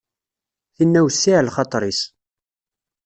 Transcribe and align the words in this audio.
Tinna 0.75 1.01
wessiɛ 1.05 1.37
lxaṭer-is. 1.47 2.01